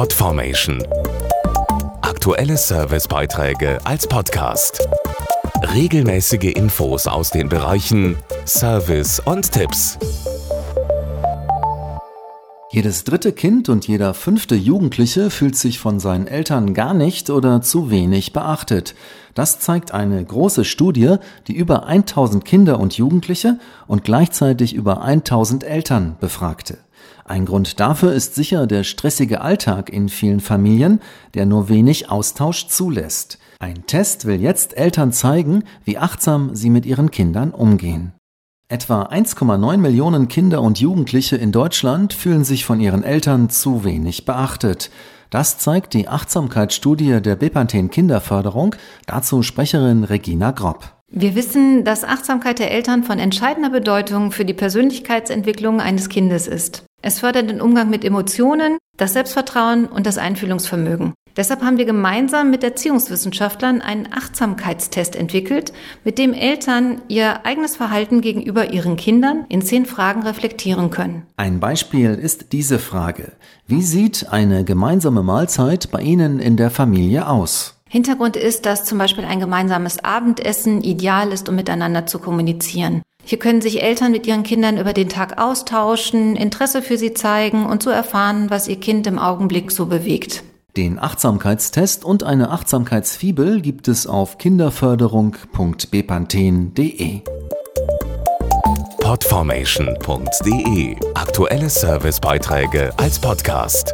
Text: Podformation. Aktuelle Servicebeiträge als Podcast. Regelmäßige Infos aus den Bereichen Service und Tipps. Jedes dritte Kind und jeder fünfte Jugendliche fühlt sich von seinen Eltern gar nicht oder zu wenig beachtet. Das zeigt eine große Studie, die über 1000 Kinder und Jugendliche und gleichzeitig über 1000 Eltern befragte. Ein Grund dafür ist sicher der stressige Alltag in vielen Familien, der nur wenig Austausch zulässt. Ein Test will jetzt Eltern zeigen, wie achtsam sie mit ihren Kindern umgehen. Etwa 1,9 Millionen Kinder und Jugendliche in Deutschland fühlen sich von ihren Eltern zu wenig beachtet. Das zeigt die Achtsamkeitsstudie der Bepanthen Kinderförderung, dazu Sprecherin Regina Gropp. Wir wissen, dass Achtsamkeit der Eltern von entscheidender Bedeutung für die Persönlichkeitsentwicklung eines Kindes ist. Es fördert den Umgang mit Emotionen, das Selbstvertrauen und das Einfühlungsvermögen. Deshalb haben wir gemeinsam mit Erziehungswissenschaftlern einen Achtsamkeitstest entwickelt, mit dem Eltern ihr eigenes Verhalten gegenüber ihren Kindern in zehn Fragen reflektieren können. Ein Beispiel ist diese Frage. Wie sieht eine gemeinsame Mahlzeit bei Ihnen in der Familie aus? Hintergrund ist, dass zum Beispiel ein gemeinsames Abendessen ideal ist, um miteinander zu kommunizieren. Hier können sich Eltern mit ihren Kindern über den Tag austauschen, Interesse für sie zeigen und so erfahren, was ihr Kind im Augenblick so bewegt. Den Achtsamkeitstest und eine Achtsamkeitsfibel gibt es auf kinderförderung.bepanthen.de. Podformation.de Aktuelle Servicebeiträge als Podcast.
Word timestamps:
Podformation. 0.00 0.82
Aktuelle 2.00 2.56
Servicebeiträge 2.56 3.78
als 3.84 4.06
Podcast. 4.06 4.88
Regelmäßige 5.74 6.54
Infos 6.54 7.06
aus 7.06 7.28
den 7.28 7.50
Bereichen 7.50 8.16
Service 8.46 9.20
und 9.20 9.52
Tipps. 9.52 9.98
Jedes 12.70 13.04
dritte 13.04 13.32
Kind 13.32 13.68
und 13.68 13.86
jeder 13.88 14.14
fünfte 14.14 14.54
Jugendliche 14.54 15.28
fühlt 15.28 15.56
sich 15.56 15.78
von 15.78 16.00
seinen 16.00 16.28
Eltern 16.28 16.72
gar 16.72 16.94
nicht 16.94 17.28
oder 17.28 17.60
zu 17.60 17.90
wenig 17.90 18.32
beachtet. 18.32 18.94
Das 19.34 19.60
zeigt 19.60 19.92
eine 19.92 20.24
große 20.24 20.64
Studie, 20.64 21.16
die 21.46 21.54
über 21.54 21.84
1000 21.84 22.46
Kinder 22.46 22.80
und 22.80 22.96
Jugendliche 22.96 23.58
und 23.86 24.02
gleichzeitig 24.02 24.72
über 24.72 25.02
1000 25.02 25.62
Eltern 25.62 26.16
befragte. 26.20 26.78
Ein 27.24 27.46
Grund 27.46 27.80
dafür 27.80 28.12
ist 28.12 28.34
sicher 28.34 28.66
der 28.66 28.84
stressige 28.84 29.40
Alltag 29.40 29.90
in 29.90 30.08
vielen 30.08 30.40
Familien, 30.40 31.00
der 31.34 31.46
nur 31.46 31.68
wenig 31.68 32.10
Austausch 32.10 32.66
zulässt. 32.66 33.38
Ein 33.58 33.86
Test 33.86 34.24
will 34.24 34.40
jetzt 34.40 34.76
Eltern 34.76 35.12
zeigen, 35.12 35.64
wie 35.84 35.98
achtsam 35.98 36.54
sie 36.54 36.70
mit 36.70 36.86
ihren 36.86 37.10
Kindern 37.10 37.50
umgehen. 37.50 38.12
Etwa 38.68 39.02
1,9 39.02 39.78
Millionen 39.78 40.28
Kinder 40.28 40.62
und 40.62 40.78
Jugendliche 40.78 41.36
in 41.36 41.50
Deutschland 41.50 42.12
fühlen 42.12 42.44
sich 42.44 42.64
von 42.64 42.78
ihren 42.78 43.02
Eltern 43.02 43.50
zu 43.50 43.84
wenig 43.84 44.24
beachtet. 44.24 44.90
Das 45.30 45.58
zeigt 45.58 45.92
die 45.92 46.08
Achtsamkeitsstudie 46.08 47.20
der 47.20 47.36
Bepanthen 47.36 47.90
Kinderförderung, 47.90 48.74
dazu 49.06 49.42
Sprecherin 49.42 50.04
Regina 50.04 50.52
Gropp. 50.52 50.92
Wir 51.12 51.34
wissen, 51.34 51.84
dass 51.84 52.04
Achtsamkeit 52.04 52.60
der 52.60 52.70
Eltern 52.70 53.02
von 53.02 53.18
entscheidender 53.18 53.70
Bedeutung 53.70 54.30
für 54.30 54.44
die 54.44 54.54
Persönlichkeitsentwicklung 54.54 55.80
eines 55.80 56.08
Kindes 56.08 56.46
ist. 56.46 56.84
Es 57.02 57.20
fördert 57.20 57.48
den 57.48 57.60
Umgang 57.60 57.88
mit 57.88 58.04
Emotionen, 58.04 58.76
das 58.96 59.14
Selbstvertrauen 59.14 59.86
und 59.86 60.06
das 60.06 60.18
Einfühlungsvermögen. 60.18 61.14
Deshalb 61.36 61.62
haben 61.62 61.78
wir 61.78 61.84
gemeinsam 61.84 62.50
mit 62.50 62.62
Erziehungswissenschaftlern 62.64 63.80
einen 63.80 64.12
Achtsamkeitstest 64.12 65.16
entwickelt, 65.16 65.72
mit 66.04 66.18
dem 66.18 66.34
Eltern 66.34 67.00
ihr 67.08 67.46
eigenes 67.46 67.76
Verhalten 67.76 68.20
gegenüber 68.20 68.72
ihren 68.72 68.96
Kindern 68.96 69.46
in 69.48 69.62
zehn 69.62 69.86
Fragen 69.86 70.22
reflektieren 70.22 70.90
können. 70.90 71.22
Ein 71.36 71.60
Beispiel 71.60 72.14
ist 72.14 72.52
diese 72.52 72.78
Frage. 72.78 73.32
Wie 73.66 73.82
sieht 73.82 74.26
eine 74.30 74.64
gemeinsame 74.64 75.22
Mahlzeit 75.22 75.90
bei 75.90 76.02
Ihnen 76.02 76.40
in 76.40 76.56
der 76.56 76.70
Familie 76.70 77.28
aus? 77.28 77.76
Hintergrund 77.88 78.36
ist, 78.36 78.66
dass 78.66 78.84
zum 78.84 78.98
Beispiel 78.98 79.24
ein 79.24 79.40
gemeinsames 79.40 80.04
Abendessen 80.04 80.82
ideal 80.82 81.32
ist, 81.32 81.48
um 81.48 81.56
miteinander 81.56 82.06
zu 82.06 82.18
kommunizieren. 82.18 83.02
Hier 83.24 83.38
können 83.38 83.60
sich 83.60 83.82
Eltern 83.82 84.12
mit 84.12 84.26
ihren 84.26 84.42
Kindern 84.42 84.78
über 84.78 84.92
den 84.92 85.08
Tag 85.08 85.40
austauschen, 85.40 86.36
Interesse 86.36 86.82
für 86.82 86.98
sie 86.98 87.14
zeigen 87.14 87.66
und 87.66 87.82
so 87.82 87.90
erfahren, 87.90 88.50
was 88.50 88.68
ihr 88.68 88.80
Kind 88.80 89.06
im 89.06 89.18
Augenblick 89.18 89.70
so 89.70 89.86
bewegt. 89.86 90.42
Den 90.76 90.98
Achtsamkeitstest 90.98 92.04
und 92.04 92.22
eine 92.22 92.50
Achtsamkeitsfibel 92.50 93.60
gibt 93.60 93.88
es 93.88 94.06
auf 94.06 94.38
kinderförderung.bepanthen.de. 94.38 97.22
Podformation.de 99.00 100.96
Aktuelle 101.14 101.68
Servicebeiträge 101.68 102.92
als 102.96 103.18
Podcast. 103.18 103.92